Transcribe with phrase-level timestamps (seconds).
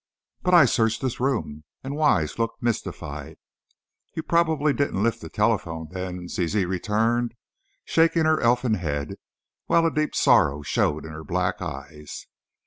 [0.41, 3.37] "But I searched this room," and Wise looked mystified.
[4.15, 7.35] "You probably didn't lift the telephone, then," Zizi returned,
[7.85, 9.17] shaking her elfin head,
[9.67, 12.25] while a deep sorrow showed in her black eyes.